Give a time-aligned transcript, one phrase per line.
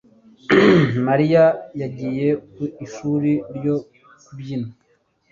[1.07, 1.45] Mariya
[1.81, 3.75] yagiye ku ishuri ryo
[4.25, 4.69] kubyina